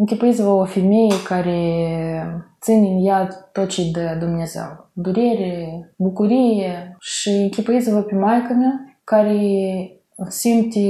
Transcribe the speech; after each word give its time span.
Închipuiți-vă 0.00 0.48
o 0.48 0.64
femeie 0.64 1.14
care 1.28 1.60
ține 2.60 2.88
în 2.88 3.06
ea 3.06 3.28
tot 3.52 3.68
ce 3.68 3.82
de 3.92 4.16
Dumnezeu. 4.20 4.90
Durere, 4.92 5.92
bucurie 5.96 6.96
și 7.00 7.28
închipuiți-vă 7.28 8.00
pe 8.00 8.14
maica 8.14 8.54
mea 8.54 8.98
care 9.04 9.40
simte 10.28 10.80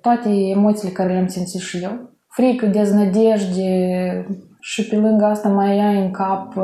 toate 0.00 0.28
emoțiile 0.28 0.92
care 0.92 1.12
le-am 1.12 1.26
simțit 1.26 1.60
și 1.60 1.82
eu. 1.82 2.10
Frică, 2.28 2.66
deznădejde 2.66 4.26
și 4.60 4.86
pe 4.86 4.96
lângă 4.96 5.24
asta 5.24 5.48
mai 5.48 5.76
ia 5.76 5.88
în 5.88 6.10
cap 6.10 6.54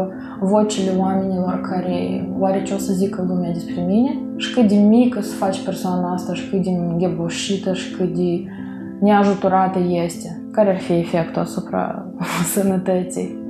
vocile 0.41 0.91
oamenilor 0.99 1.61
care 1.61 2.29
oare 2.39 2.63
ce 2.63 2.75
o 2.75 2.79
să 2.79 2.93
zică 2.93 3.25
lumea 3.29 3.53
despre 3.53 3.83
mine 3.83 4.19
și 4.37 4.55
cât 4.55 4.69
de 4.69 4.77
mică 4.77 5.21
să 5.21 5.35
faci 5.35 5.65
persoana 5.65 6.13
asta 6.13 6.35
și 6.35 6.51
cât 6.51 6.63
de 6.63 6.71
înghebușită 6.71 7.75
și 7.75 7.95
cât 7.97 8.15
de 8.15 8.45
neajutorată 9.01 9.79
este. 9.79 10.43
Care 10.53 10.71
ar 10.71 10.79
fi 10.79 10.93
efectul 10.93 11.43
asupra 11.43 12.07
sănătății? 12.55 13.44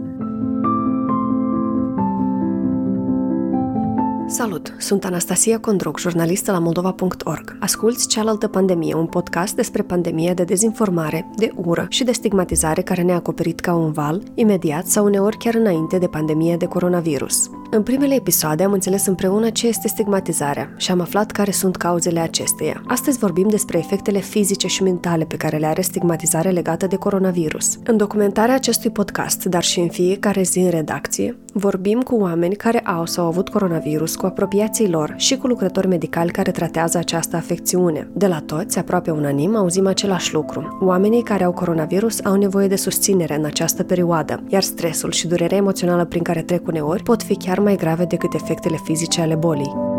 Salut! 4.34 4.74
Sunt 4.78 5.04
Anastasia 5.04 5.58
Condruc, 5.60 5.98
jurnalistă 5.98 6.52
la 6.52 6.58
moldova.org. 6.58 7.56
Asculți 7.60 8.08
Cealaltă 8.08 8.48
Pandemie, 8.48 8.94
un 8.94 9.06
podcast 9.06 9.54
despre 9.54 9.82
pandemia 9.82 10.34
de 10.34 10.44
dezinformare, 10.44 11.30
de 11.36 11.50
ură 11.56 11.86
și 11.88 12.04
de 12.04 12.12
stigmatizare 12.12 12.82
care 12.82 13.02
ne-a 13.02 13.14
acoperit 13.14 13.60
ca 13.60 13.74
un 13.74 13.92
val, 13.92 14.22
imediat 14.34 14.86
sau 14.86 15.04
uneori 15.04 15.36
chiar 15.36 15.54
înainte 15.54 15.98
de 15.98 16.06
pandemia 16.06 16.56
de 16.56 16.66
coronavirus. 16.66 17.50
În 17.70 17.82
primele 17.82 18.14
episoade 18.14 18.62
am 18.62 18.72
înțeles 18.72 19.06
împreună 19.06 19.50
ce 19.50 19.66
este 19.66 19.88
stigmatizarea 19.88 20.74
și 20.76 20.90
am 20.90 21.00
aflat 21.00 21.30
care 21.30 21.50
sunt 21.50 21.76
cauzele 21.76 22.20
acesteia. 22.20 22.82
Astăzi 22.86 23.18
vorbim 23.18 23.48
despre 23.48 23.78
efectele 23.78 24.18
fizice 24.18 24.66
și 24.66 24.82
mentale 24.82 25.24
pe 25.24 25.36
care 25.36 25.56
le 25.56 25.66
are 25.66 25.80
stigmatizarea 25.82 26.50
legată 26.50 26.86
de 26.86 26.96
coronavirus. 26.96 27.78
În 27.84 27.96
documentarea 27.96 28.54
acestui 28.54 28.90
podcast, 28.90 29.44
dar 29.44 29.62
și 29.62 29.80
în 29.80 29.88
fiecare 29.88 30.42
zi 30.42 30.58
în 30.58 30.70
redacție, 30.70 31.38
vorbim 31.56 32.00
cu 32.00 32.14
oameni 32.14 32.54
care 32.54 32.78
au 32.78 33.06
sau 33.06 33.24
au 33.24 33.30
avut 33.30 33.48
coronavirus, 33.48 34.16
cu 34.16 34.26
apropiații 34.26 34.90
lor 34.90 35.14
și 35.16 35.36
cu 35.36 35.46
lucrători 35.46 35.88
medicali 35.88 36.30
care 36.30 36.50
tratează 36.50 36.98
această 36.98 37.36
afecțiune. 37.36 38.08
De 38.12 38.26
la 38.26 38.40
toți, 38.40 38.78
aproape 38.78 39.10
unanim, 39.10 39.56
auzim 39.56 39.86
același 39.86 40.32
lucru. 40.32 40.78
Oamenii 40.80 41.22
care 41.22 41.44
au 41.44 41.52
coronavirus 41.52 42.24
au 42.24 42.34
nevoie 42.34 42.68
de 42.68 42.76
susținere 42.76 43.36
în 43.36 43.44
această 43.44 43.82
perioadă, 43.82 44.42
iar 44.48 44.62
stresul 44.62 45.10
și 45.10 45.26
durerea 45.26 45.56
emoțională 45.56 46.04
prin 46.04 46.22
care 46.22 46.42
trec 46.42 46.66
uneori 46.66 47.02
pot 47.02 47.22
fi 47.22 47.34
chiar 47.34 47.58
mai 47.58 47.76
grave 47.76 48.04
decât 48.04 48.34
efectele 48.34 48.76
fizice 48.84 49.20
ale 49.20 49.34
bolii. 49.34 49.93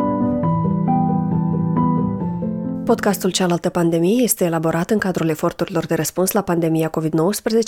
Podcastul 2.85 3.31
Cealaltă 3.31 3.69
Pandemie 3.69 4.23
este 4.23 4.43
elaborat 4.43 4.89
în 4.89 4.97
cadrul 4.97 5.29
eforturilor 5.29 5.85
de 5.85 5.95
răspuns 5.95 6.31
la 6.31 6.41
pandemia 6.41 6.89
COVID-19 6.89 7.11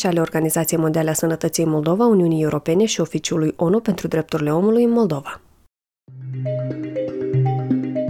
ale 0.04 0.20
Organizației 0.20 0.80
Mondiale 0.80 1.10
a 1.10 1.14
Sănătății 1.14 1.66
Moldova, 1.66 2.06
Uniunii 2.06 2.44
Europene 2.44 2.86
și 2.86 3.02
Oficiului 3.02 3.54
ONU 3.56 3.80
pentru 3.80 4.08
Drepturile 4.08 4.54
Omului 4.54 4.84
în 4.84 4.92
Moldova. 4.92 5.42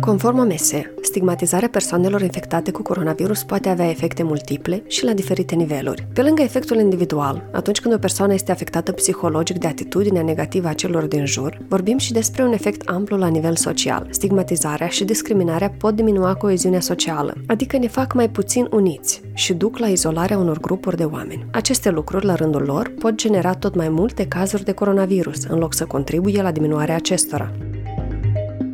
Conform 0.08 0.39
OMS, 0.39 0.72
stigmatizarea 1.02 1.69
persoanelor 1.69 2.22
infectate 2.22 2.72
cu 2.72 2.81
coronavirus 2.81 3.44
poate 3.44 3.69
avea 3.69 3.89
efecte 3.89 4.23
multiple 4.23 4.83
și 4.88 5.05
la 5.05 5.13
diferite 5.13 5.55
niveluri. 5.55 6.08
Pe 6.13 6.22
lângă 6.22 6.41
efectul 6.41 6.77
individual, 6.77 7.50
atunci 7.52 7.80
când 7.80 7.94
o 7.94 7.97
persoană 7.97 8.33
este 8.33 8.52
afectată 8.52 8.91
psihologic 8.91 9.58
de 9.58 9.67
atitudinea 9.67 10.22
negativă 10.22 10.67
a 10.67 10.73
celor 10.73 11.03
din 11.03 11.25
jur, 11.25 11.58
vorbim 11.67 11.97
și 11.97 12.13
despre 12.13 12.44
un 12.44 12.53
efect 12.53 12.89
amplu 12.89 13.17
la 13.17 13.28
nivel 13.28 13.55
social. 13.55 14.08
Stigmatizarea 14.09 14.88
și 14.88 15.03
discriminarea 15.03 15.75
pot 15.78 15.95
diminua 15.95 16.35
coeziunea 16.35 16.80
socială, 16.80 17.33
adică 17.47 17.78
ne 17.78 17.88
fac 17.88 18.13
mai 18.13 18.30
puțin 18.30 18.67
uniți 18.72 19.22
și 19.33 19.53
duc 19.53 19.78
la 19.78 19.88
izolarea 19.88 20.38
unor 20.38 20.59
grupuri 20.59 20.97
de 20.97 21.03
oameni. 21.03 21.45
Aceste 21.52 21.89
lucruri, 21.89 22.25
la 22.25 22.35
rândul 22.35 22.61
lor, 22.61 22.94
pot 23.00 23.16
genera 23.16 23.53
tot 23.53 23.75
mai 23.75 23.89
multe 23.89 24.28
cazuri 24.28 24.63
de 24.63 24.72
coronavirus, 24.72 25.44
în 25.44 25.58
loc 25.58 25.73
să 25.73 25.85
contribuie 25.85 26.41
la 26.41 26.52
diminuarea 26.52 26.95
acestora. 26.95 27.52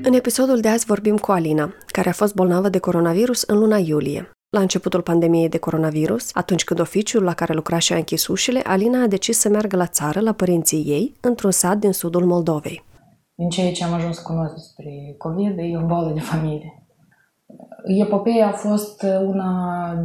În 0.06 0.14
episodul 0.14 0.60
de 0.60 0.68
azi 0.68 0.86
vorbim 0.86 1.18
cu 1.18 1.32
Alina, 1.32 1.74
care 1.86 2.10
a 2.10 2.12
fost 2.14 2.36
bolnavă 2.36 2.70
de 2.70 2.80
coronavirus 2.80 3.42
în 3.42 3.60
luna 3.60 3.78
iulie. 3.78 4.32
La 4.50 4.60
începutul 4.60 5.02
pandemiei 5.02 5.50
de 5.50 5.58
coronavirus, 5.58 6.30
atunci 6.34 6.64
când 6.64 6.80
oficiul 6.80 7.24
la 7.24 7.34
care 7.34 7.54
lucra 7.54 7.78
și-a 7.78 7.96
închis 7.96 8.28
ușile, 8.28 8.60
Alina 8.64 9.02
a 9.02 9.08
decis 9.08 9.40
să 9.40 9.50
meargă 9.50 9.76
la 9.76 9.88
țară, 9.88 10.20
la 10.20 10.32
părinții 10.32 10.84
ei, 10.88 11.14
într-un 11.22 11.52
sat 11.52 11.78
din 11.78 11.92
sudul 11.92 12.26
Moldovei. 12.26 12.84
Din 13.36 13.50
ceea 13.50 13.72
ce 13.72 13.84
am 13.84 13.94
ajuns 13.94 14.16
să 14.16 14.24
cunosc 14.26 14.54
despre 14.54 15.16
COVID, 15.18 15.58
e 15.58 15.78
o 15.78 15.86
boală 15.86 16.14
de 16.14 16.20
familie. 16.20 16.84
Epopeea 17.84 18.48
a 18.48 18.52
fost 18.52 19.04
una 19.04 19.54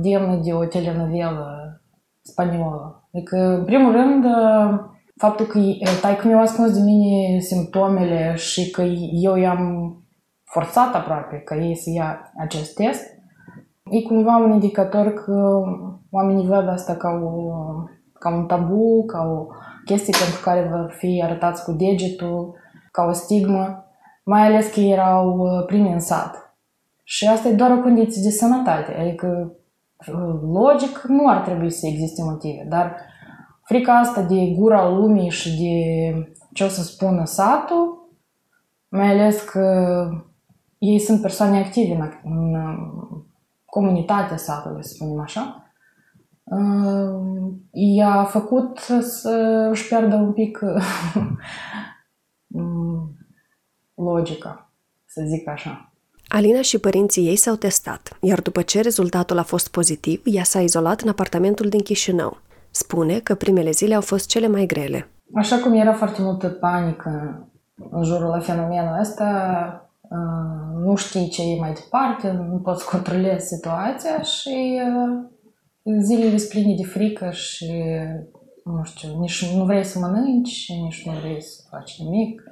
demnă 0.00 0.40
de 0.44 0.52
o 0.52 0.64
telenovelă 0.64 1.80
spaniolă. 2.22 3.08
Adică, 3.12 3.36
în 3.36 3.64
primul 3.64 3.92
rând, 3.92 4.24
faptul 5.18 5.46
că 5.46 5.58
taică 6.00 6.26
mi-a 6.26 6.40
ascuns 6.40 6.72
de 6.72 6.80
mine 6.80 7.38
simptomele 7.38 8.34
și 8.34 8.70
că 8.70 8.82
eu 9.12 9.36
i-am 9.36 9.94
forțat 10.44 10.94
aproape 10.94 11.36
ca 11.36 11.56
ei 11.56 11.76
să 11.76 11.90
ia 11.90 12.32
acest 12.38 12.74
test, 12.74 13.04
e 13.90 14.02
cumva 14.02 14.36
un 14.36 14.52
indicator 14.52 15.12
că 15.12 15.62
oamenii 16.10 16.46
văd 16.46 16.68
asta 16.68 16.96
ca, 16.96 17.10
o, 17.10 17.52
ca 18.18 18.34
un 18.36 18.46
tabu, 18.46 19.04
ca 19.06 19.22
o 19.22 19.46
chestie 19.84 20.14
pentru 20.22 20.40
care 20.42 20.68
vor 20.70 20.94
fi 20.98 21.22
arătați 21.24 21.64
cu 21.64 21.72
degetul, 21.72 22.54
ca 22.90 23.04
o 23.04 23.12
stigmă, 23.12 23.84
mai 24.24 24.46
ales 24.46 24.72
că 24.72 24.80
erau 24.80 25.48
primi 25.66 25.92
în 25.92 26.00
sat. 26.00 26.56
Și 27.04 27.26
asta 27.26 27.48
e 27.48 27.52
doar 27.52 27.70
o 27.70 27.80
condiție 27.80 28.22
de 28.22 28.30
sănătate, 28.30 28.96
adică 29.00 29.52
logic 30.52 31.04
nu 31.06 31.28
ar 31.28 31.40
trebui 31.40 31.70
să 31.70 31.86
existe 31.86 32.22
motive, 32.22 32.66
dar 32.68 32.96
frica 33.68 33.98
asta 33.98 34.22
de 34.22 34.54
gura 34.56 34.88
lumii 34.88 35.30
și 35.30 35.56
de 35.56 35.74
ce 36.52 36.64
o 36.64 36.68
să 36.68 36.82
spună 36.82 37.24
satul, 37.24 38.08
mai 38.88 39.10
ales 39.10 39.42
că 39.42 39.94
ei 40.78 40.98
sunt 40.98 41.20
persoane 41.20 41.58
active 41.58 41.92
în, 41.92 42.10
în 42.24 42.56
comunitatea 43.64 44.36
satului, 44.36 44.84
să 44.84 44.92
spunem 44.94 45.20
așa, 45.20 45.72
i-a 47.72 48.24
făcut 48.24 48.78
să 49.00 49.68
își 49.70 49.88
pierdă 49.88 50.14
un 50.14 50.32
pic 50.32 50.58
logica, 53.94 54.72
să 55.06 55.22
zic 55.26 55.48
așa. 55.48 55.92
Alina 56.28 56.60
și 56.60 56.78
părinții 56.78 57.26
ei 57.26 57.36
s-au 57.36 57.54
testat, 57.54 58.18
iar 58.20 58.40
după 58.40 58.62
ce 58.62 58.80
rezultatul 58.80 59.38
a 59.38 59.42
fost 59.42 59.68
pozitiv, 59.70 60.22
ea 60.24 60.42
s-a 60.42 60.60
izolat 60.60 61.00
în 61.00 61.08
apartamentul 61.08 61.68
din 61.68 61.80
Chișinău. 61.80 62.38
Spune 62.78 63.18
că 63.18 63.34
primele 63.34 63.70
zile 63.70 63.94
au 63.94 64.00
fost 64.00 64.28
cele 64.28 64.48
mai 64.48 64.66
grele. 64.66 65.08
Așa 65.34 65.56
cum 65.58 65.72
era 65.72 65.92
foarte 65.92 66.22
multă 66.22 66.48
panică 66.48 67.42
în 67.90 68.04
jurul 68.04 68.28
la 68.28 68.40
fenomenul 68.40 68.98
ăsta, 69.00 69.28
uh, 70.00 70.84
nu 70.84 70.94
știi 70.94 71.28
ce 71.28 71.42
e 71.42 71.58
mai 71.58 71.72
departe, 71.72 72.30
nu 72.30 72.58
poți 72.58 72.90
controlezi 72.90 73.46
situația 73.46 74.22
și 74.22 74.80
uh, 74.86 75.24
zilele 76.00 76.36
sunt 76.36 76.50
pline 76.50 76.74
de 76.74 76.84
frică 76.84 77.30
și 77.30 77.72
nu 78.64 78.84
știu, 78.84 79.18
nici 79.18 79.54
nu 79.54 79.64
vrei 79.64 79.84
să 79.84 79.98
mănânci, 79.98 80.72
nici 80.82 81.06
nu 81.06 81.12
vrei 81.12 81.42
să 81.42 81.62
faci 81.70 82.00
nimic. 82.00 82.42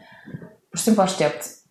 Pur 0.68 0.78
și 0.78 0.82
simplu 0.82 1.02
aștepți 1.02 1.62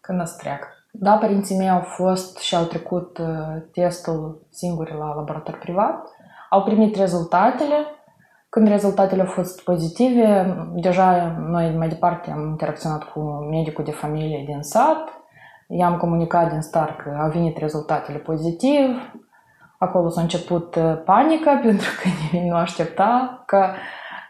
când 0.00 0.20
o 0.20 0.24
să 0.24 0.36
treacă. 0.38 0.66
Da, 0.92 1.12
părinții 1.16 1.56
mei 1.56 1.70
au 1.70 1.80
fost 1.80 2.38
și 2.38 2.56
au 2.56 2.64
trecut 2.64 3.18
uh, 3.18 3.62
testul 3.72 4.46
singuri 4.50 4.96
la 4.98 5.14
laborator 5.14 5.58
privat, 5.58 6.18
au 6.50 6.62
primit 6.62 6.96
rezultatele. 6.96 7.76
Când 8.48 8.68
rezultatele 8.68 9.20
au 9.20 9.26
fost 9.26 9.62
pozitive, 9.62 10.56
deja 10.74 11.36
noi 11.48 11.74
mai 11.76 11.88
departe 11.88 12.30
am 12.30 12.48
interacționat 12.48 13.02
cu 13.02 13.20
medicul 13.50 13.84
de 13.84 13.90
familie 13.90 14.42
din 14.46 14.62
sat, 14.62 15.08
i-am 15.68 15.96
comunicat 15.96 16.50
din 16.50 16.60
start 16.60 17.00
că 17.00 17.18
au 17.22 17.30
venit 17.30 17.58
rezultatele 17.58 18.18
pozitiv, 18.18 19.12
acolo 19.78 20.08
s-a 20.08 20.20
început 20.20 20.76
panica 21.04 21.60
pentru 21.66 21.88
că 22.02 22.08
nimeni 22.08 22.50
nu 22.50 22.56
aștepta, 22.56 23.42
că 23.46 23.66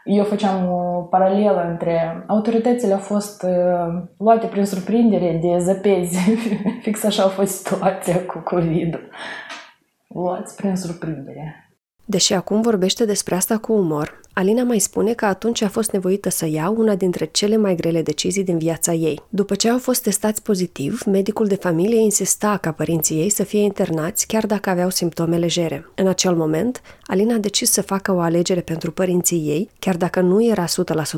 eu 0.03 0.23
făceam 0.23 0.71
o 0.71 1.01
paralelă 1.01 1.67
între 1.69 2.23
autoritățile 2.27 2.93
au 2.93 2.99
fost 2.99 3.45
luate 4.17 4.47
prin 4.47 4.65
surprindere 4.65 5.39
de 5.41 5.57
zăpezi. 5.57 6.17
Fix 6.83 7.03
așa 7.03 7.23
a 7.23 7.27
fost 7.27 7.65
situația 7.65 8.25
cu 8.25 8.37
COVID-ul. 8.37 9.09
Luați 10.07 10.55
prin 10.55 10.75
surprindere. 10.75 11.70
Deși 12.11 12.33
acum 12.33 12.61
vorbește 12.61 13.05
despre 13.05 13.35
asta 13.35 13.57
cu 13.57 13.73
umor, 13.73 14.19
Alina 14.33 14.63
mai 14.63 14.79
spune 14.79 15.13
că 15.13 15.25
atunci 15.25 15.61
a 15.61 15.67
fost 15.67 15.91
nevoită 15.91 16.29
să 16.29 16.47
ia 16.47 16.69
una 16.69 16.95
dintre 16.95 17.25
cele 17.25 17.57
mai 17.57 17.75
grele 17.75 18.01
decizii 18.01 18.43
din 18.43 18.57
viața 18.57 18.93
ei. 18.93 19.21
După 19.29 19.55
ce 19.55 19.69
au 19.69 19.77
fost 19.77 20.03
testați 20.03 20.41
pozitiv, 20.43 21.01
medicul 21.05 21.47
de 21.47 21.55
familie 21.55 21.99
insista 21.99 22.57
ca 22.61 22.71
părinții 22.71 23.17
ei 23.17 23.29
să 23.29 23.43
fie 23.43 23.61
internați 23.61 24.27
chiar 24.27 24.45
dacă 24.45 24.69
aveau 24.69 24.89
simptome 24.89 25.37
legere. 25.37 25.91
În 25.95 26.07
acel 26.07 26.35
moment, 26.35 26.81
Alina 27.05 27.35
a 27.35 27.37
decis 27.37 27.71
să 27.71 27.81
facă 27.81 28.13
o 28.13 28.19
alegere 28.19 28.61
pentru 28.61 28.91
părinții 28.91 29.47
ei, 29.47 29.69
chiar 29.79 29.97
dacă 29.97 30.21
nu 30.21 30.45
era 30.45 30.65
100% 30.65 30.67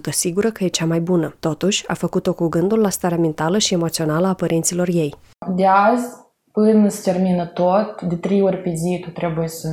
sigură 0.10 0.52
că 0.52 0.64
e 0.64 0.68
cea 0.68 0.86
mai 0.86 1.00
bună. 1.00 1.36
Totuși, 1.40 1.88
a 1.88 1.94
făcut-o 1.94 2.34
cu 2.34 2.48
gândul 2.48 2.80
la 2.80 2.90
starea 2.90 3.18
mentală 3.18 3.58
și 3.58 3.74
emoțională 3.74 4.28
a 4.28 4.34
părinților 4.34 4.88
ei. 4.88 5.16
De 5.56 5.66
azi, 5.66 6.06
până 6.52 6.90
se 6.90 7.12
termină 7.12 7.46
tot, 7.46 8.02
de 8.02 8.16
trei 8.16 8.42
ori 8.42 8.58
pe 8.58 8.74
zi 8.74 9.00
tu 9.02 9.10
trebuie 9.10 9.48
să 9.48 9.68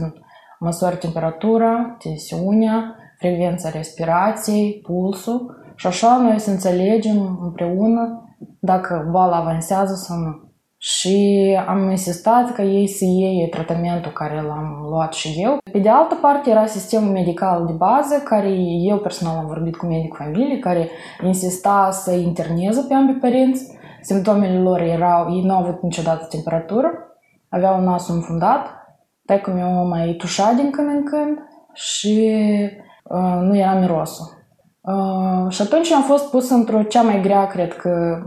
măsoari 0.60 0.96
temperatura, 0.96 1.96
tensiunea, 1.98 2.94
frecvența 3.18 3.70
respirației, 3.70 4.80
pulsul 4.82 5.56
și 5.76 5.86
așa 5.86 6.16
noi 6.16 6.38
să 6.38 6.50
înțelegem 6.50 7.38
împreună 7.42 8.24
dacă 8.60 9.08
boala 9.10 9.36
avansează 9.36 9.94
sau 9.94 10.16
nu. 10.18 10.48
Și 10.82 11.58
am 11.68 11.90
insistat 11.90 12.52
ca 12.52 12.62
ei 12.62 12.86
să 12.86 13.04
iei 13.04 13.48
tratamentul 13.48 14.12
care 14.12 14.42
l-am 14.42 14.86
luat 14.88 15.12
și 15.12 15.42
eu. 15.42 15.58
Pe 15.72 15.78
de 15.78 15.88
altă 15.88 16.14
parte 16.14 16.50
era 16.50 16.66
sistemul 16.66 17.10
medical 17.10 17.66
de 17.66 17.72
bază, 17.72 18.14
care 18.24 18.48
eu 18.88 18.96
personal 18.96 19.36
am 19.36 19.46
vorbit 19.46 19.76
cu 19.76 19.86
medic 19.86 20.14
familie, 20.14 20.58
care 20.58 20.88
insista 21.22 21.88
să 21.92 22.12
interneze 22.12 22.84
pe 22.88 22.94
ambii 22.94 23.14
părinți. 23.14 23.78
Simptomele 24.00 24.58
lor 24.58 24.80
erau, 24.80 25.34
ei 25.34 25.42
nu 25.42 25.54
au 25.54 25.62
avut 25.62 25.82
niciodată 25.82 26.26
temperatură, 26.30 26.90
aveau 27.48 27.80
nasul 27.80 28.14
înfundat, 28.14 28.79
că 29.38 29.50
mi-o 29.50 29.84
mai 29.84 30.14
tușa 30.18 30.52
din 30.52 30.70
când 30.70 30.88
în 30.88 31.04
când 31.04 31.38
și 31.72 32.30
uh, 33.02 33.38
nu 33.40 33.56
era 33.56 33.72
mirosul. 33.72 34.26
Uh, 34.80 35.50
și 35.50 35.62
atunci 35.62 35.92
am 35.92 36.02
fost 36.02 36.30
pus 36.30 36.50
într-o 36.50 36.82
cea 36.82 37.02
mai 37.02 37.20
grea, 37.20 37.46
cred 37.46 37.76
că, 37.76 38.22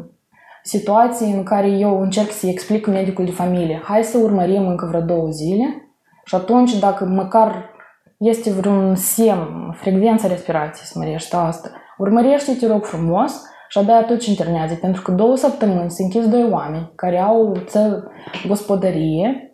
situații 0.64 1.32
în 1.32 1.44
care 1.44 1.68
eu 1.68 2.02
încerc 2.02 2.32
să-i 2.32 2.50
explic 2.50 2.88
medicul 2.88 3.26
de 3.26 3.32
familie. 3.32 3.82
Hai 3.84 4.04
să 4.04 4.18
urmărim 4.18 4.68
încă 4.68 4.86
vreo 4.86 5.02
două 5.02 5.30
zile 5.30 5.96
și 6.26 6.36
atunci 6.36 6.80
dacă 6.80 7.06
măcar 7.06 7.70
este 8.18 8.52
vreun 8.52 8.96
semn, 8.96 9.76
frecvența 9.76 10.28
respirației 10.28 10.86
să 10.86 11.00
mărește 11.00 11.36
asta, 11.36 11.70
urmărește, 11.98 12.54
te 12.54 12.68
rog 12.68 12.86
frumos, 12.86 13.42
și 13.74 13.80
abia 13.80 13.96
atunci 13.96 14.26
internează, 14.26 14.74
pentru 14.74 15.02
că 15.02 15.12
două 15.12 15.36
săptămâni 15.36 15.92
se 15.92 16.04
închis 16.04 16.28
doi 16.28 16.48
oameni 16.52 16.92
care 16.96 17.20
au 17.20 17.58
ță 17.66 18.12
gospodărie, 18.48 19.53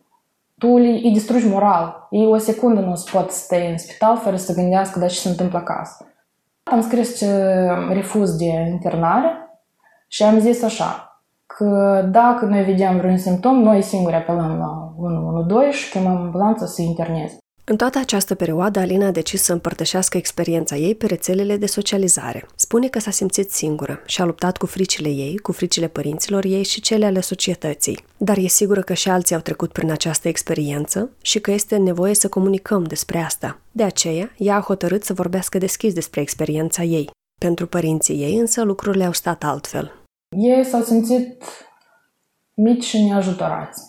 tu 0.59 0.67
îi 0.67 1.11
distrugi 1.13 1.47
moral. 1.47 2.07
Ei 2.09 2.25
o 2.25 2.37
secundă 2.37 2.79
nu 2.79 2.95
se 2.95 3.09
pot 3.11 3.31
sta 3.31 3.55
în 3.55 3.77
spital 3.77 4.17
fără 4.17 4.35
să 4.35 4.53
gândească 4.53 4.99
dar 4.99 5.09
ce 5.09 5.19
se 5.19 5.29
întâmplă 5.29 5.57
acasă. 5.57 6.05
Am 6.63 6.81
scris 6.81 7.17
ce 7.17 7.27
refuz 7.89 8.35
de 8.35 8.45
internare 8.45 9.59
și 10.07 10.23
am 10.23 10.39
zis 10.39 10.63
așa, 10.63 11.21
că 11.45 12.01
dacă 12.11 12.45
noi 12.45 12.63
vedem 12.63 12.97
vreun 12.97 13.17
simptom, 13.17 13.61
noi 13.61 13.81
singuri 13.81 14.15
apelăm 14.15 14.57
la 14.57 14.93
112 14.97 15.77
și 15.77 15.91
chemăm 15.91 16.15
ambulanța 16.15 16.65
să 16.65 16.81
interneze. 16.81 17.37
În 17.69 17.75
toată 17.75 17.99
această 17.99 18.35
perioadă, 18.35 18.79
Alina 18.79 19.07
a 19.07 19.11
decis 19.11 19.41
să 19.41 19.53
împărtășească 19.53 20.17
experiența 20.17 20.75
ei 20.75 20.95
pe 20.95 21.05
rețelele 21.05 21.57
de 21.57 21.65
socializare. 21.65 22.47
Spune 22.55 22.87
că 22.87 22.99
s-a 22.99 23.11
simțit 23.11 23.51
singură 23.51 24.01
și 24.05 24.21
a 24.21 24.25
luptat 24.25 24.57
cu 24.57 24.65
fricile 24.65 25.09
ei, 25.09 25.37
cu 25.37 25.51
fricile 25.51 25.87
părinților 25.87 26.43
ei 26.43 26.63
și 26.63 26.81
cele 26.81 27.05
ale 27.05 27.21
societății. 27.21 27.99
Dar 28.17 28.37
e 28.37 28.47
sigură 28.47 28.81
că 28.81 28.93
și 28.93 29.09
alții 29.09 29.35
au 29.35 29.41
trecut 29.41 29.71
prin 29.71 29.91
această 29.91 30.27
experiență 30.27 31.09
și 31.21 31.39
că 31.39 31.51
este 31.51 31.77
nevoie 31.77 32.13
să 32.13 32.29
comunicăm 32.29 32.83
despre 32.83 33.17
asta. 33.17 33.59
De 33.71 33.83
aceea, 33.83 34.31
ea 34.37 34.55
a 34.55 34.61
hotărât 34.61 35.03
să 35.03 35.13
vorbească 35.13 35.57
deschis 35.57 35.93
despre 35.93 36.21
experiența 36.21 36.83
ei. 36.83 37.09
Pentru 37.39 37.67
părinții 37.67 38.21
ei 38.21 38.35
însă 38.35 38.63
lucrurile 38.63 39.05
au 39.05 39.13
stat 39.13 39.43
altfel. 39.43 40.05
Ei 40.37 40.63
s-au 40.65 40.81
simțit 40.81 41.43
mici 42.55 42.83
și 42.83 43.01
neajutorați. 43.01 43.88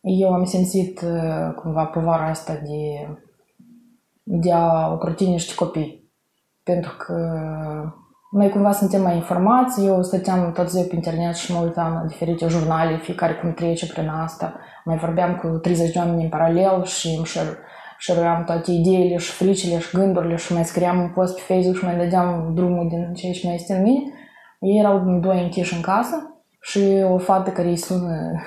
Eu 0.00 0.32
am 0.32 0.44
simțit 0.44 1.00
uh, 1.00 1.54
cumva 1.54 1.84
povara 1.84 2.26
asta 2.26 2.52
de, 2.52 3.08
de 4.22 4.52
a 4.52 4.92
ocroti 4.92 5.26
niște 5.26 5.54
copii. 5.54 6.12
Pentru 6.62 6.96
că 6.96 7.14
noi 8.30 8.48
cumva 8.48 8.72
suntem 8.72 9.02
mai 9.02 9.14
informați. 9.14 9.84
Eu 9.84 10.02
stăteam 10.02 10.52
tot 10.52 10.70
ziua 10.70 10.84
pe 10.88 10.94
internet 10.94 11.34
și 11.34 11.52
mă 11.52 11.60
uitam 11.60 11.92
la 11.92 12.04
diferite 12.06 12.46
jurnale, 12.48 12.96
fiecare 12.96 13.34
cum 13.34 13.52
trece 13.52 13.86
prin 13.86 14.08
asta. 14.08 14.54
Mai 14.84 14.96
vorbeam 14.96 15.36
cu 15.36 15.46
30 15.46 15.92
de 15.92 15.98
oameni 15.98 16.22
în 16.22 16.28
paralel 16.28 16.84
și 16.84 17.14
îmi 17.16 17.26
șeruiam 17.98 18.44
toate 18.44 18.70
ideile 18.70 19.16
și 19.16 19.30
fricile 19.30 19.78
și 19.78 19.96
gândurile 19.96 20.36
și 20.36 20.52
mai 20.52 20.64
scriam 20.64 21.00
un 21.00 21.08
post 21.08 21.34
pe 21.34 21.54
Facebook 21.54 21.76
și 21.76 21.84
mai 21.84 21.96
dădeam 21.96 22.50
drumul 22.54 22.88
din 22.88 23.12
ce 23.12 23.40
mai 23.44 23.54
este 23.54 23.72
în 23.72 23.82
mine. 23.82 24.12
Ei 24.60 24.78
erau 24.78 25.18
doi 25.20 25.42
închiși 25.42 25.74
în 25.74 25.80
casă 25.80 26.42
și 26.60 27.04
o 27.10 27.18
fată 27.18 27.50
care 27.50 27.68
îi 27.68 27.76
sună 27.76 28.40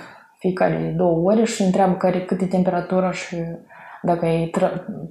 fiecare 0.43 0.93
două 0.97 1.31
ore 1.31 1.43
și 1.43 1.61
întreabă 1.61 1.93
care, 1.93 2.21
cât 2.21 2.41
e 2.41 2.45
temperatura 2.45 3.11
și 3.11 3.35
dacă 4.01 4.25
e 4.25 4.49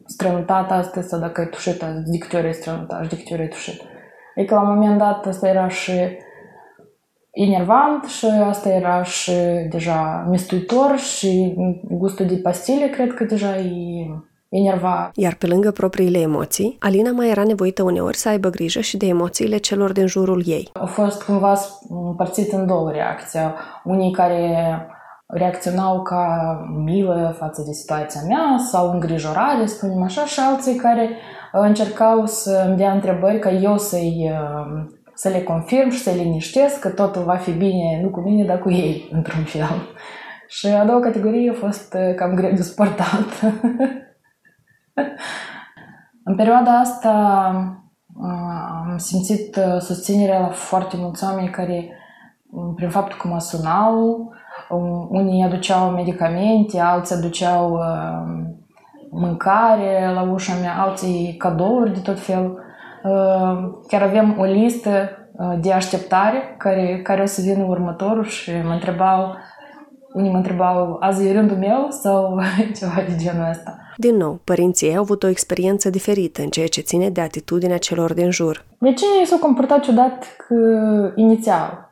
strănutat 0.07 0.71
astăzi 0.71 1.09
sau 1.09 1.21
dacă 1.21 1.41
e 1.41 1.45
tușit 1.45 1.83
azi, 1.83 2.11
de 2.11 2.19
câte 2.19 2.37
ori 2.37 2.49
e 2.49 2.53
strănutat 2.53 3.03
și 3.03 3.09
de 3.09 3.17
câte 3.17 3.35
ori 3.35 3.43
e 3.43 3.47
tușit. 3.47 3.81
Adică 4.37 4.55
la 4.55 4.61
un 4.61 4.69
moment 4.69 4.99
dat 4.99 5.27
asta 5.27 5.49
era 5.49 5.69
și 5.69 5.93
enervant 7.31 8.05
și 8.05 8.27
asta 8.27 8.69
era 8.69 9.03
și 9.03 9.33
deja 9.71 10.27
mistuitor 10.31 10.99
și 10.99 11.55
gustul 11.83 12.27
de 12.27 12.37
pastile 12.37 12.87
cred 12.89 13.15
că 13.15 13.25
deja 13.25 13.57
e 13.57 14.07
enerva. 14.49 15.11
Iar 15.15 15.35
pe 15.35 15.47
lângă 15.47 15.71
propriile 15.71 16.19
emoții, 16.19 16.77
Alina 16.81 17.11
mai 17.11 17.31
era 17.31 17.45
nevoită 17.45 17.83
uneori 17.83 18.17
să 18.17 18.29
aibă 18.29 18.49
grijă 18.49 18.81
și 18.81 18.97
de 18.97 19.07
emoțiile 19.07 19.57
celor 19.57 19.93
din 19.93 20.07
jurul 20.07 20.43
ei. 20.47 20.71
A 20.73 20.87
fost 20.87 21.23
cumva 21.25 21.55
împărțit 21.89 22.53
în 22.53 22.67
două 22.67 22.91
reacții. 22.91 23.41
Unii 23.85 24.13
care 24.13 24.57
reacționau 25.35 26.03
ca 26.03 26.57
milă 26.85 27.35
față 27.39 27.63
de 27.67 27.73
situația 27.73 28.21
mea 28.29 28.57
sau 28.71 28.91
îngrijorare, 28.91 29.67
spunem 29.67 30.03
așa, 30.03 30.25
și 30.25 30.41
alții 30.41 30.75
care 30.75 31.09
încercau 31.53 32.27
să 32.27 32.65
îmi 32.67 32.77
dea 32.77 32.93
întrebări 32.93 33.39
ca 33.39 33.51
eu 33.51 33.79
să-i 33.79 34.33
să 35.15 35.29
le 35.29 35.43
confirm 35.43 35.91
și 35.91 35.99
să 35.99 36.11
le 36.11 36.23
liniștesc 36.23 36.79
că 36.79 36.89
totul 36.89 37.23
va 37.23 37.37
fi 37.37 37.51
bine, 37.51 38.01
nu 38.03 38.11
cu 38.11 38.21
mine, 38.21 38.45
dar 38.45 38.59
cu 38.59 38.71
ei, 38.71 39.09
într-un 39.17 39.45
fel. 39.45 39.89
Și 40.49 40.67
a 40.67 40.85
doua 40.85 41.01
categorie 41.01 41.51
a 41.51 41.67
fost 41.67 41.97
cam 42.17 42.35
greu 42.35 42.53
de 42.53 42.63
suportat. 42.63 43.41
În 46.25 46.37
perioada 46.37 46.79
asta 46.79 47.11
am 48.71 48.95
simțit 48.97 49.59
susținerea 49.79 50.41
la 50.41 50.49
foarte 50.49 50.97
mulți 50.97 51.25
oameni 51.25 51.49
care, 51.49 51.89
prin 52.75 52.89
faptul 52.89 53.19
că 53.19 53.29
mă 53.29 53.39
sunau, 53.39 54.33
unii 55.11 55.45
aduceau 55.45 55.91
medicamente, 55.91 56.81
alții 56.81 57.15
aduceau 57.15 57.81
mâncare 59.11 60.11
la 60.15 60.23
ușa 60.33 60.53
mea, 60.61 60.83
alții 60.83 61.35
cadouri 61.39 61.93
de 61.93 62.01
tot 62.01 62.21
felul. 62.21 62.61
Chiar 63.89 64.03
avem 64.03 64.37
o 64.39 64.45
listă 64.45 64.91
de 65.61 65.73
așteptare 65.73 66.55
care, 66.59 67.01
care 67.03 67.23
o 67.23 67.27
să 67.27 67.41
vină 67.41 67.65
următorul 67.69 68.25
și 68.25 68.51
mă 68.65 68.73
întrebau, 68.73 69.35
unii 70.13 70.31
mă 70.31 70.37
întrebau, 70.37 70.97
azi 71.01 71.27
e 71.27 71.33
rândul 71.33 71.57
meu 71.57 71.87
sau 71.91 72.41
ceva 72.79 73.03
de 73.09 73.17
genul 73.17 73.49
ăsta. 73.51 73.77
Din 73.97 74.17
nou, 74.17 74.41
părinții 74.45 74.89
ei 74.89 74.97
au 74.97 75.03
avut 75.03 75.23
o 75.23 75.29
experiență 75.29 75.91
diferită 75.91 76.43
în 76.43 76.49
ceea 76.49 76.67
ce 76.67 76.81
ține 76.81 77.11
de 77.11 77.21
atitudinea 77.21 77.79
celor 77.79 78.15
din 78.15 78.31
jur. 78.31 78.65
Vecinii 78.79 79.27
s-au 79.27 79.39
comportat 79.39 79.81
ciudat 79.81 80.37
că, 80.47 80.55
inițial. 81.15 81.92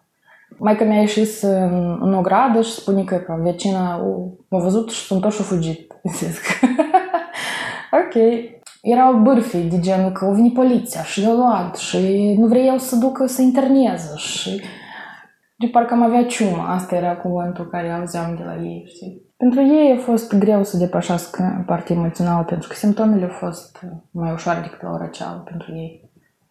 Maica 0.60 0.84
mi-a 0.84 1.00
ieșit 1.00 1.42
în, 1.42 1.98
în 2.00 2.14
o 2.14 2.20
gradă 2.20 2.62
și 2.62 2.70
spune 2.70 3.04
că, 3.04 3.16
că 3.16 3.38
vecina 3.42 3.96
m-a 4.48 4.58
văzut 4.58 4.90
și 4.90 5.04
sunt 5.04 5.32
și 5.32 5.42
fugit. 5.42 5.92
ok. 8.00 8.14
Erau 8.82 9.14
bârfi 9.14 9.58
de 9.58 9.80
genul 9.80 10.10
că 10.10 10.24
o 10.24 10.32
venit 10.32 10.54
poliția 10.54 11.02
și 11.02 11.20
le-a 11.20 11.32
luat 11.32 11.76
și 11.76 12.34
nu 12.38 12.46
vreau 12.46 12.78
să 12.78 12.96
ducă 12.96 13.26
să 13.26 13.42
interneze 13.42 14.16
și 14.16 14.62
de 15.56 15.66
parcă 15.66 15.94
am 15.94 16.02
avea 16.02 16.24
ciumă. 16.24 16.64
Asta 16.68 16.94
era 16.94 17.16
cuvântul 17.16 17.68
care 17.68 17.90
auzeam 17.90 18.34
de 18.36 18.42
la 18.42 18.56
ei, 18.62 18.84
știi? 18.94 19.22
Pentru 19.36 19.60
ei 19.60 19.96
a 19.98 20.00
fost 20.00 20.34
greu 20.34 20.64
să 20.64 20.76
depășească 20.76 21.64
partea 21.66 21.96
emoțională, 21.96 22.44
pentru 22.44 22.68
că 22.68 22.74
simptomele 22.74 23.24
au 23.24 23.30
fost 23.30 23.86
mai 24.10 24.32
ușoare 24.32 24.60
decât 24.60 24.82
la 24.82 24.90
ora 24.90 25.06
cealaltă 25.06 25.42
pentru 25.44 25.74
ei. 25.74 26.10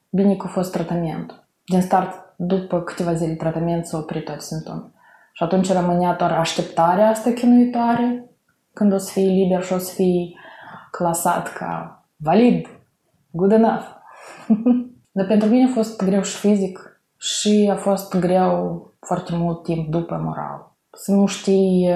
Bine 0.10 0.36
că 0.36 0.46
a 0.48 0.50
fost 0.50 0.72
tratament. 0.72 1.48
Din 1.66 1.82
start, 1.82 2.29
după 2.42 2.82
câteva 2.82 3.14
zile 3.14 3.34
tratament, 3.34 3.86
s-au 3.86 4.00
oprit 4.00 4.26
toate 4.26 4.40
simptomele. 4.40 4.92
Și 5.34 5.44
atunci 5.44 5.72
rămânea 5.72 6.16
doar 6.16 6.32
așteptarea 6.32 7.10
asta 7.10 7.32
chinuitoare, 7.32 8.30
când 8.74 8.94
o 8.94 8.98
să 8.98 9.12
fie 9.12 9.28
liber 9.28 9.64
și 9.64 9.74
o 9.74 9.78
să 9.78 9.94
fie 9.94 10.34
clasat 10.92 11.54
ca 11.54 12.04
valid, 12.16 12.68
good 13.32 13.52
enough. 13.52 13.86
Dar 15.12 15.26
pentru 15.26 15.50
mine 15.50 15.70
a 15.70 15.74
fost 15.74 16.04
greu 16.04 16.22
și 16.22 16.38
fizic 16.38 17.02
și 17.18 17.70
a 17.72 17.76
fost 17.76 18.20
greu 18.20 18.88
foarte 19.00 19.36
mult 19.36 19.64
timp 19.64 19.90
după 19.90 20.22
moral. 20.24 20.76
Să 20.92 21.12
nu 21.12 21.26
știi 21.26 21.90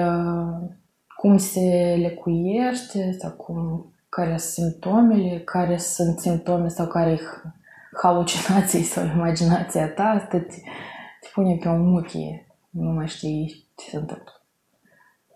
cum 1.16 1.36
se 1.36 1.96
lecuiește 2.00 3.16
sau 3.20 3.30
cum, 3.30 3.92
care 4.08 4.36
sunt 4.36 4.66
simptomele, 4.66 5.38
care 5.38 5.76
sunt 5.76 6.18
simptome 6.18 6.68
sau 6.68 6.86
care 6.86 7.20
halucinații 8.02 8.82
sau 8.82 9.04
imaginația 9.04 9.88
ta, 9.88 10.02
asta 10.02 10.38
te, 10.38 10.56
te 11.20 11.28
pune 11.32 11.56
pe 11.60 11.68
o 11.68 11.76
muchie, 11.76 12.46
nu 12.70 12.90
mai 12.90 13.06
știi 13.06 13.66
ce 13.76 13.90
se 13.90 13.96
întâmplă. 13.96 14.32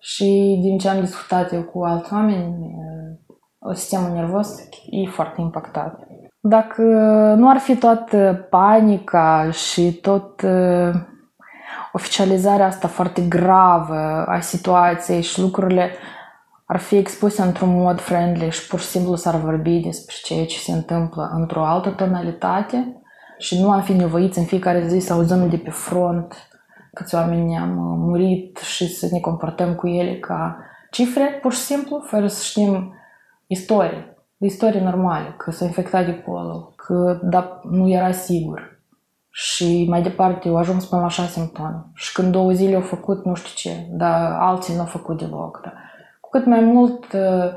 Și 0.00 0.58
din 0.62 0.78
ce 0.78 0.88
am 0.88 1.00
discutat 1.00 1.52
eu 1.52 1.62
cu 1.62 1.84
alți 1.84 2.12
oameni, 2.12 2.74
sistemul 3.72 4.10
nervos 4.10 4.48
e 4.90 5.08
foarte 5.08 5.40
impactat. 5.40 6.06
Dacă 6.40 6.82
nu 7.36 7.50
ar 7.50 7.58
fi 7.58 7.76
toată 7.76 8.46
panica 8.50 9.50
și 9.50 9.92
tot 9.92 10.44
oficializarea 11.92 12.66
asta 12.66 12.88
foarte 12.88 13.20
gravă 13.22 14.24
a 14.26 14.40
situației 14.40 15.22
și 15.22 15.40
lucrurile 15.40 15.90
ar 16.70 16.78
fi 16.78 16.96
expuse 16.96 17.42
într-un 17.42 17.80
mod 17.80 18.00
friendly 18.00 18.50
și 18.50 18.66
pur 18.66 18.80
și 18.80 18.86
simplu 18.86 19.14
s-ar 19.14 19.34
vorbi 19.34 19.78
despre 19.78 20.14
ceea 20.22 20.46
ce 20.46 20.58
se 20.58 20.72
întâmplă 20.72 21.30
într-o 21.34 21.64
altă 21.64 21.90
tonalitate 21.90 23.02
și 23.38 23.60
nu 23.60 23.70
am 23.70 23.82
fi 23.82 23.92
nevoiți 23.92 24.38
în 24.38 24.44
fiecare 24.44 24.86
zi 24.88 24.98
să 24.98 25.12
auzim 25.12 25.48
de 25.48 25.56
pe 25.56 25.70
front 25.70 26.34
câți 26.92 27.14
oameni 27.14 27.56
am 27.56 27.74
murit 27.98 28.58
și 28.58 28.88
să 28.88 29.08
ne 29.10 29.20
comportăm 29.20 29.74
cu 29.74 29.86
ele 29.86 30.18
ca 30.18 30.58
cifre, 30.90 31.38
pur 31.42 31.52
și 31.52 31.58
simplu, 31.58 32.02
fără 32.06 32.26
să 32.26 32.42
știm 32.42 32.94
istorie, 33.46 34.16
istorie 34.38 34.80
normală, 34.80 35.34
că 35.36 35.50
s-a 35.50 35.64
infectat 35.64 36.04
de 36.04 36.20
acolo, 36.20 36.72
că 36.76 37.18
da, 37.22 37.60
nu 37.70 37.88
era 37.88 38.12
sigur, 38.12 38.80
și 39.30 39.86
mai 39.88 40.02
departe 40.02 40.48
au 40.48 40.56
ajuns 40.56 40.84
până 40.84 41.02
la 41.02 41.08
6 41.08 41.28
simptome. 41.28 41.84
Și 41.94 42.12
când 42.12 42.32
două 42.32 42.52
zile 42.52 42.74
au 42.74 42.80
făcut 42.80 43.24
nu 43.24 43.34
știu 43.34 43.70
ce, 43.70 43.86
dar 43.90 44.36
alții 44.40 44.74
nu 44.74 44.80
au 44.80 44.86
făcut 44.86 45.18
deloc. 45.18 45.60
Da. 45.64 45.72
Cu 46.28 46.38
cât 46.38 46.46
mai 46.46 46.60
mult 46.60 47.12
uh, 47.12 47.52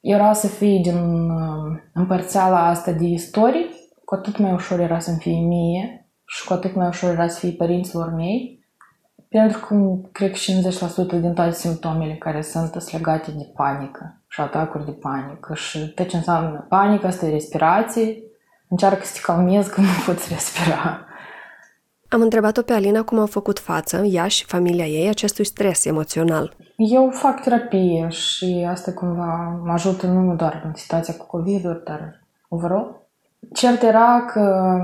era 0.00 0.32
să 0.32 0.46
fie 0.46 0.80
din 0.82 1.30
uh, 1.30 1.80
împărțeala 1.92 2.66
asta 2.66 2.92
de 2.92 3.04
istorie, 3.04 3.66
cu 4.04 4.14
atât 4.14 4.38
mai 4.38 4.52
ușor 4.52 4.80
era 4.80 4.98
să-mi 4.98 5.18
fie 5.18 5.38
mie 5.40 6.06
și 6.26 6.46
cu 6.46 6.52
atât 6.52 6.74
mai 6.74 6.86
ușor 6.86 7.10
era 7.10 7.28
să 7.28 7.38
fie 7.38 7.50
părinților 7.50 8.12
mei, 8.14 8.64
pentru 9.28 9.58
că 9.58 9.74
cred 10.12 10.30
că 10.30 10.36
50% 11.16 11.20
din 11.20 11.32
toate 11.32 11.52
simptomele 11.52 12.14
care 12.14 12.42
sunt 12.42 12.70
sunt 12.70 12.92
legate 12.92 13.30
de 13.30 13.52
panică 13.54 14.20
și 14.28 14.40
atacuri 14.40 14.84
de 14.84 14.92
panică 14.92 15.54
și 15.54 15.92
tot 15.94 16.08
ce 16.08 16.16
înseamnă 16.16 16.66
panică, 16.68 17.06
asta 17.06 17.26
e 17.26 17.30
respirație, 17.30 18.22
încearcă 18.68 19.04
să 19.04 19.12
te 19.12 19.20
calmezi 19.20 19.70
că 19.70 19.80
nu 19.80 19.86
poți 20.06 20.32
respira. 20.32 21.06
Am 22.08 22.20
întrebat-o 22.20 22.62
pe 22.62 22.72
Alina 22.72 23.02
cum 23.02 23.18
au 23.18 23.26
făcut 23.26 23.58
față, 23.58 23.96
ea 23.96 24.28
și 24.28 24.44
familia 24.44 24.86
ei, 24.86 25.08
acestui 25.08 25.44
stres 25.44 25.84
emoțional. 25.84 26.56
Eu 26.76 27.10
fac 27.10 27.42
terapie 27.42 28.08
și 28.08 28.66
asta 28.68 28.92
cumva 28.92 29.60
mă 29.64 29.72
ajută 29.72 30.06
nu 30.06 30.34
doar 30.34 30.62
în 30.64 30.74
situația 30.74 31.14
cu 31.14 31.26
covid 31.26 31.62
dar 31.84 32.20
overall. 32.48 33.00
Cert 33.52 33.82
era 33.82 34.24
că 34.32 34.76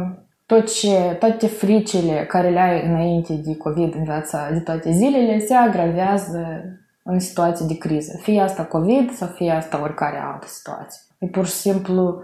tot 0.47 0.73
ce, 0.73 1.17
toate 1.19 1.47
fricile 1.47 2.27
care 2.29 2.51
le 2.51 2.61
ai 2.61 2.87
înainte 2.87 3.33
de 3.33 3.57
COVID 3.57 3.95
în 3.95 4.05
viața 4.05 4.51
de 4.53 4.61
toate 4.61 4.91
zilele 4.91 5.39
se 5.39 5.55
agravează 5.55 6.65
în 7.03 7.19
situații 7.19 7.67
de 7.67 7.79
criză. 7.79 8.19
Fie 8.23 8.41
asta 8.41 8.65
COVID 8.65 9.13
sau 9.13 9.29
fie 9.29 9.51
asta 9.51 9.83
oricare 9.83 10.19
altă 10.19 10.47
situație. 10.49 11.01
E 11.19 11.27
pur 11.27 11.47
și 11.47 11.53
simplu 11.53 12.23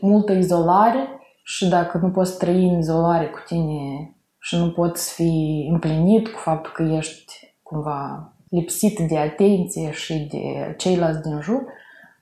multă 0.00 0.32
izolare 0.32 1.08
și 1.42 1.68
dacă 1.68 1.98
nu 2.02 2.10
poți 2.10 2.38
trăi 2.38 2.68
în 2.68 2.78
izolare 2.78 3.26
cu 3.26 3.38
tine 3.46 4.14
și 4.42 4.56
nu 4.56 4.70
poți 4.70 5.14
fi 5.14 5.66
împlinit 5.70 6.28
cu 6.28 6.38
faptul 6.38 6.72
că 6.74 6.82
ești 6.82 7.54
cumva 7.62 8.32
lipsit 8.48 8.98
de 8.98 9.18
atenție 9.18 9.90
și 9.90 10.28
de 10.30 10.74
ceilalți 10.76 11.22
din 11.22 11.40
jur, 11.40 11.62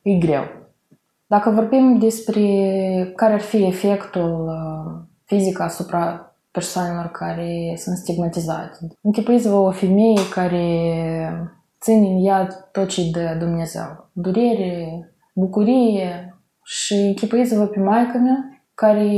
e 0.02 0.12
greu. 0.12 0.44
Dacă 1.26 1.50
vorbim 1.50 1.98
despre 1.98 2.42
care 3.16 3.32
ar 3.32 3.40
fi 3.40 3.66
efectul 3.66 4.50
fizic 5.24 5.60
asupra 5.60 6.34
persoanelor 6.50 7.10
care 7.10 7.74
sunt 7.76 7.96
stigmatizate. 7.96 8.78
Închipuiți-vă 9.00 9.54
o 9.54 9.70
femeie 9.70 10.28
care 10.34 10.66
ține 11.80 12.06
în 12.06 12.24
ea 12.26 12.46
tot 12.72 12.88
ce 12.88 13.02
de 13.12 13.36
Dumnezeu. 13.38 14.08
Durere, 14.12 15.10
bucurie, 15.34 16.34
și 16.64 16.94
închipuiți-vă 16.94 17.66
pe 17.66 17.80
maica 17.80 18.18
mea, 18.18 18.64
care 18.74 19.08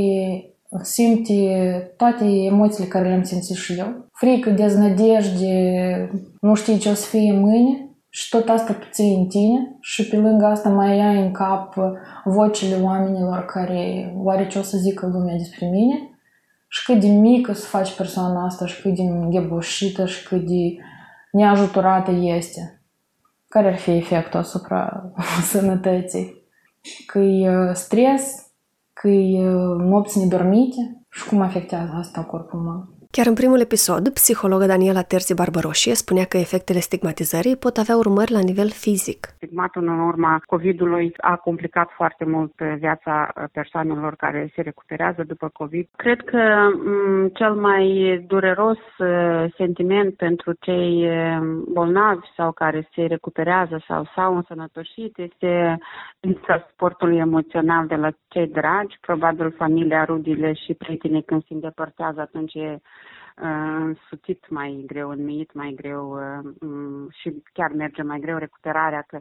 simte 0.81 1.93
toate 1.97 2.25
emoțiile 2.25 2.89
care 2.89 3.07
le-am 3.07 3.23
simțit 3.23 3.55
și 3.55 3.73
eu. 3.77 4.07
Frică, 4.13 4.49
deznădejde, 4.49 6.09
nu 6.39 6.53
știi 6.53 6.77
ce 6.77 6.89
o 6.89 6.93
să 6.93 7.07
fie 7.07 7.31
mâine 7.31 7.89
și 8.09 8.29
tot 8.29 8.49
asta 8.49 8.73
tu 8.73 8.87
ții 8.91 9.15
în 9.15 9.25
tine 9.25 9.77
și 9.81 10.07
pe 10.07 10.17
lângă 10.17 10.45
asta 10.45 10.69
mai 10.69 10.99
ai 10.99 11.21
în 11.21 11.31
cap 11.31 11.75
vocile 12.23 12.75
oamenilor 12.75 13.45
care 13.45 14.13
oare 14.17 14.47
ce 14.47 14.59
o 14.59 14.61
să 14.61 14.77
zică 14.77 15.09
lumea 15.13 15.37
despre 15.37 15.65
mine 15.65 16.09
și 16.67 16.83
cât 16.85 16.99
de 16.99 17.07
mică 17.07 17.53
să 17.53 17.65
faci 17.65 17.95
persoana 17.95 18.45
asta 18.45 18.65
și 18.65 18.81
cât 18.81 18.95
de 18.95 19.03
gheboșită 19.29 20.05
și 20.05 20.27
cât 20.27 20.45
de 20.45 20.75
neajutorată 21.31 22.11
este. 22.11 22.81
Care 23.47 23.67
ar 23.67 23.77
fi 23.77 23.91
efectul 23.91 24.39
asupra 24.39 25.11
sănătății? 25.51 26.41
că 27.05 27.19
e 27.19 27.73
stres, 27.73 28.42
că 29.03 29.09
e 29.09 29.43
nopți 29.77 30.19
nedormite 30.19 31.05
și 31.09 31.27
cum 31.27 31.41
afectează 31.41 31.91
asta 31.95 32.23
corpul 32.23 32.59
meu. 32.59 32.92
Chiar 33.17 33.27
în 33.27 33.33
primul 33.33 33.59
episod, 33.59 34.09
psihologa 34.09 34.65
Daniela 34.65 35.01
Terzi 35.01 35.35
Barbaroșie 35.35 35.93
spunea 35.93 36.25
că 36.25 36.37
efectele 36.37 36.79
stigmatizării 36.79 37.57
pot 37.57 37.77
avea 37.77 37.95
urmări 37.97 38.31
la 38.31 38.39
nivel 38.39 38.69
fizic. 38.69 39.21
Stigmatul 39.35 39.87
în 39.87 39.99
urma 39.99 40.41
COVID-ului 40.45 41.13
a 41.17 41.35
complicat 41.35 41.89
foarte 41.95 42.25
mult 42.25 42.53
viața 42.77 43.33
persoanelor 43.51 44.15
care 44.15 44.51
se 44.55 44.61
recuperează 44.61 45.23
după 45.23 45.49
COVID. 45.53 45.87
Cred 45.95 46.21
că 46.21 46.41
m- 46.85 47.33
cel 47.33 47.53
mai 47.53 47.85
dureros 48.27 48.81
uh, 48.97 49.45
sentiment 49.57 50.13
pentru 50.15 50.53
cei 50.59 51.09
uh, 51.09 51.37
bolnavi 51.73 52.27
sau 52.37 52.51
care 52.51 52.89
se 52.95 53.01
recuperează 53.01 53.83
sau 53.87 54.09
s-au 54.15 54.35
însănătoșit 54.35 55.17
este 55.17 55.77
lipsa 56.19 56.67
sportului 56.71 57.17
emoțional 57.17 57.87
de 57.87 57.95
la 57.95 58.09
cei 58.27 58.47
dragi, 58.47 58.97
probabil 59.01 59.53
familia, 59.57 60.05
rudile 60.05 60.53
și 60.53 60.73
prietenii 60.73 61.23
când 61.23 61.41
se 61.41 61.53
îndepărtează 61.53 62.19
atunci 62.21 62.53
e 62.53 62.79
însuțit 63.35 64.49
mai 64.49 64.83
greu, 64.87 65.09
înmiit 65.09 65.53
mai 65.53 65.73
greu 65.75 66.11
uh, 66.11 66.51
mm, 66.59 67.07
și 67.11 67.43
chiar 67.53 67.71
merge 67.71 68.01
mai 68.01 68.19
greu 68.19 68.37
recuperarea, 68.37 69.03
că 69.07 69.19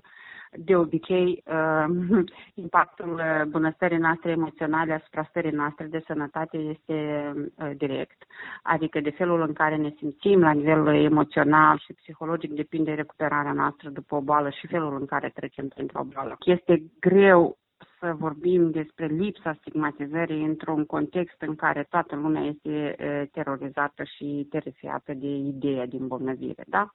de 0.57 0.77
obicei 0.77 1.43
uh, 1.47 1.85
impactul 2.55 3.13
uh, 3.15 3.43
bunăstării 3.49 3.99
noastre 3.99 4.31
emoționale 4.31 4.93
asupra 4.93 5.27
stării 5.29 5.51
noastre 5.51 5.87
de 5.87 6.03
sănătate 6.07 6.57
este 6.57 7.33
direct. 7.77 8.23
Adică 8.63 9.01
de 9.01 9.11
felul 9.11 9.43
în 9.43 9.53
care 9.53 9.77
ne 9.77 9.95
simțim 9.97 10.41
la 10.41 10.51
nivel 10.51 10.87
emoțional 10.87 11.79
și 11.79 11.93
psihologic 11.93 12.53
depinde 12.53 12.93
recuperarea 12.93 13.53
noastră 13.53 13.89
după 13.89 14.15
o 14.15 14.21
boală 14.21 14.51
și 14.51 14.67
felul 14.67 14.97
în 15.01 15.07
care 15.07 15.31
trecem 15.35 15.69
printr-o 15.69 16.05
boală. 16.05 16.37
Este 16.45 16.83
greu 17.01 17.57
să 18.03 18.15
vorbim 18.19 18.71
despre 18.71 19.07
lipsa 19.07 19.57
stigmatizării 19.61 20.45
într-un 20.45 20.85
context 20.85 21.41
în 21.41 21.55
care 21.55 21.87
toată 21.91 22.17
lumea 22.17 22.43
este 22.43 22.97
terorizată 23.33 24.03
și 24.17 24.47
terifiată 24.51 25.13
de 25.15 25.27
ideea 25.27 25.87
din 25.87 25.99
îmbolnăvire. 26.01 26.65
Da? 26.67 26.91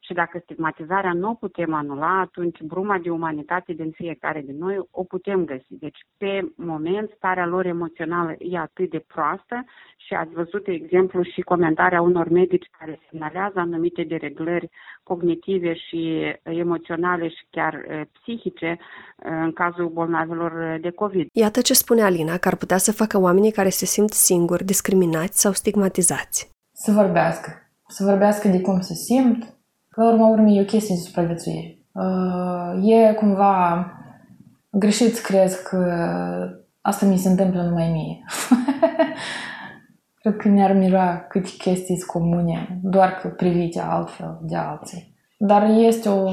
Și 0.00 0.12
dacă 0.12 0.38
stigmatizarea 0.42 1.12
nu 1.12 1.30
o 1.30 1.34
putem 1.34 1.74
anula, 1.74 2.20
atunci 2.20 2.60
bruma 2.60 2.98
de 2.98 3.10
umanitate 3.10 3.72
din 3.72 3.90
fiecare 3.90 4.40
din 4.40 4.56
noi 4.58 4.78
o 4.90 5.04
putem 5.04 5.44
găsi. 5.44 5.74
Deci, 5.78 5.98
pe 6.18 6.52
moment, 6.56 7.10
starea 7.16 7.46
lor 7.46 7.66
emoțională 7.66 8.34
e 8.38 8.58
atât 8.58 8.90
de 8.90 9.04
proastă 9.06 9.64
și 9.96 10.14
ați 10.14 10.32
văzut, 10.32 10.64
de 10.64 10.72
exemplu, 10.72 11.22
și 11.22 11.40
comentarea 11.40 12.02
unor 12.02 12.28
medici 12.28 12.70
care 12.78 13.00
semnalează 13.10 13.58
anumite 13.58 14.02
dereglări 14.02 14.68
cognitive 15.02 15.74
și 15.74 16.32
emoționale 16.42 17.28
și 17.28 17.46
chiar 17.50 18.06
psihice 18.12 18.78
în 19.16 19.52
cazul 19.52 19.88
bolnavilor 19.88 20.49
de 20.80 20.90
COVID. 20.90 21.28
Iată 21.32 21.60
ce 21.60 21.74
spune 21.74 22.02
Alina 22.02 22.36
că 22.36 22.48
ar 22.48 22.54
putea 22.54 22.78
să 22.78 22.92
facă 22.92 23.18
oamenii 23.18 23.50
care 23.50 23.68
se 23.68 23.84
simt 23.84 24.12
singuri, 24.12 24.64
discriminați 24.64 25.40
sau 25.40 25.52
stigmatizați. 25.52 26.50
Să 26.72 26.92
vorbească. 26.92 27.50
Să 27.88 28.04
vorbească 28.04 28.48
de 28.48 28.60
cum 28.60 28.80
se 28.80 28.94
simt. 28.94 29.54
La 29.96 30.12
urma 30.12 30.28
urmei 30.28 30.56
e 30.56 30.60
o 30.60 30.64
chestie 30.64 30.94
de 30.94 31.00
supraviețuire. 31.00 31.78
E 32.82 33.12
cumva 33.12 33.86
greșit 34.70 35.14
să 35.14 35.22
crezi 35.22 35.62
că 35.62 35.78
asta 36.80 37.06
mi 37.06 37.18
se 37.18 37.28
întâmplă 37.28 37.62
numai 37.62 37.90
mie. 37.90 38.24
Cred 40.20 40.36
că 40.36 40.48
ne-ar 40.48 40.72
mira 40.72 41.20
câte 41.20 41.48
chestii 41.58 42.00
comune, 42.00 42.80
doar 42.82 43.14
că 43.14 43.28
privite 43.28 43.80
altfel 43.80 44.38
de 44.42 44.56
alții. 44.56 45.09
Dar 45.42 45.68
este 45.68 46.08
o 46.08 46.30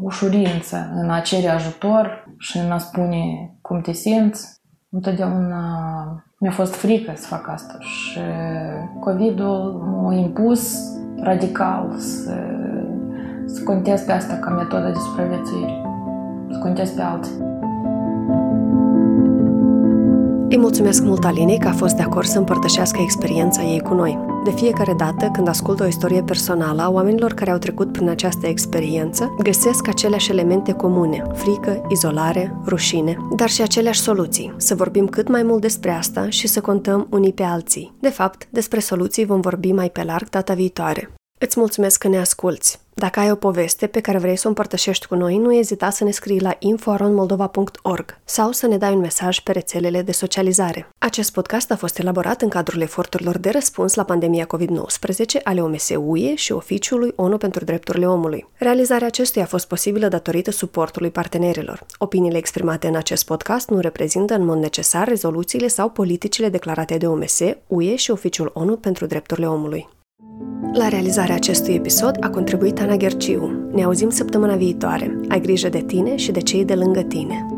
ușurință 0.00 0.76
în 0.94 1.10
a 1.10 1.20
cere 1.20 1.48
ajutor 1.48 2.34
și 2.38 2.58
în 2.58 2.70
a 2.70 2.78
spune 2.78 3.54
cum 3.60 3.80
te 3.80 3.92
simți. 3.92 4.60
Întotdeauna 4.90 5.62
mi-a 6.38 6.50
fost 6.50 6.74
frică 6.74 7.12
să 7.14 7.26
fac 7.26 7.48
asta 7.48 7.76
și 7.78 8.18
COVID-ul 9.00 9.82
m-a 10.02 10.14
impus 10.14 10.78
radical 11.16 11.94
să, 11.98 12.34
să 13.46 13.62
contez 13.62 14.00
pe 14.00 14.12
asta 14.12 14.34
ca 14.34 14.50
metodă 14.50 14.86
de 14.86 14.98
supraviețuire, 14.98 15.82
să 16.50 16.58
contez 16.58 16.90
pe 16.90 17.02
alții. 17.02 17.34
Îi 20.48 20.58
mulțumesc 20.58 21.04
mult 21.04 21.24
Alinei 21.24 21.58
că 21.58 21.68
a 21.68 21.72
fost 21.72 21.96
de 21.96 22.02
acord 22.02 22.26
să 22.26 22.38
împărtășească 22.38 22.98
experiența 23.02 23.62
ei 23.62 23.80
cu 23.80 23.94
noi. 23.94 24.35
De 24.46 24.52
fiecare 24.52 24.92
dată 24.92 25.30
când 25.32 25.48
ascult 25.48 25.80
o 25.80 25.86
istorie 25.86 26.22
personală 26.22 26.82
a 26.82 26.90
oamenilor 26.90 27.32
care 27.32 27.50
au 27.50 27.58
trecut 27.58 27.92
prin 27.92 28.08
această 28.08 28.46
experiență, 28.46 29.34
găsesc 29.42 29.88
aceleași 29.88 30.30
elemente 30.30 30.72
comune, 30.72 31.22
frică, 31.34 31.86
izolare, 31.88 32.56
rușine, 32.66 33.16
dar 33.36 33.48
și 33.48 33.62
aceleași 33.62 34.00
soluții. 34.00 34.54
Să 34.56 34.74
vorbim 34.74 35.06
cât 35.06 35.28
mai 35.28 35.42
mult 35.42 35.60
despre 35.60 35.90
asta 35.90 36.28
și 36.28 36.46
să 36.46 36.60
contăm 36.60 37.06
unii 37.10 37.32
pe 37.32 37.42
alții. 37.42 37.92
De 38.00 38.08
fapt, 38.08 38.48
despre 38.50 38.80
soluții 38.80 39.24
vom 39.24 39.40
vorbi 39.40 39.72
mai 39.72 39.90
pe 39.90 40.02
larg 40.02 40.28
data 40.28 40.54
viitoare. 40.54 41.15
Îți 41.38 41.58
mulțumesc 41.58 41.98
că 41.98 42.08
ne 42.08 42.18
asculți. 42.18 42.80
Dacă 42.94 43.20
ai 43.20 43.30
o 43.30 43.34
poveste 43.34 43.86
pe 43.86 44.00
care 44.00 44.18
vrei 44.18 44.36
să 44.36 44.42
o 44.46 44.48
împărtășești 44.48 45.06
cu 45.06 45.14
noi, 45.14 45.36
nu 45.36 45.54
ezita 45.54 45.90
să 45.90 46.04
ne 46.04 46.10
scrii 46.10 46.40
la 46.40 46.56
info.moldova.org 46.58 48.18
sau 48.24 48.52
să 48.52 48.66
ne 48.66 48.76
dai 48.76 48.92
un 48.92 48.98
mesaj 48.98 49.40
pe 49.40 49.52
rețelele 49.52 50.02
de 50.02 50.12
socializare. 50.12 50.88
Acest 50.98 51.32
podcast 51.32 51.70
a 51.70 51.76
fost 51.76 51.98
elaborat 51.98 52.42
în 52.42 52.48
cadrul 52.48 52.80
eforturilor 52.80 53.38
de 53.38 53.50
răspuns 53.50 53.94
la 53.94 54.04
pandemia 54.04 54.46
COVID-19 54.56 55.42
ale 55.42 55.62
OMS-UE 55.62 56.34
și 56.34 56.52
Oficiului 56.52 57.12
ONU 57.16 57.36
pentru 57.36 57.64
Drepturile 57.64 58.08
Omului. 58.08 58.48
Realizarea 58.54 59.06
acestuia 59.06 59.44
a 59.44 59.48
fost 59.48 59.66
posibilă 59.68 60.08
datorită 60.08 60.50
suportului 60.50 61.10
partenerilor. 61.10 61.86
Opiniile 61.98 62.36
exprimate 62.36 62.86
în 62.86 62.96
acest 62.96 63.24
podcast 63.24 63.68
nu 63.68 63.80
reprezintă 63.80 64.34
în 64.34 64.44
mod 64.44 64.58
necesar 64.58 65.08
rezoluțiile 65.08 65.68
sau 65.68 65.88
politicile 65.88 66.48
declarate 66.48 66.96
de 66.96 67.06
OMS, 67.06 67.38
UE 67.66 67.96
și 67.96 68.10
Oficiul 68.10 68.50
ONU 68.54 68.76
pentru 68.76 69.06
Drepturile 69.06 69.48
Omului. 69.48 69.88
La 70.72 70.88
realizarea 70.88 71.34
acestui 71.34 71.74
episod 71.74 72.16
a 72.20 72.30
contribuit 72.30 72.80
Ana 72.80 72.96
Gherciu. 72.96 73.68
Ne 73.72 73.84
auzim 73.84 74.10
săptămâna 74.10 74.56
viitoare. 74.56 75.20
Ai 75.28 75.40
grijă 75.40 75.68
de 75.68 75.82
tine 75.86 76.16
și 76.16 76.32
de 76.32 76.40
cei 76.40 76.64
de 76.64 76.74
lângă 76.74 77.00
tine. 77.02 77.55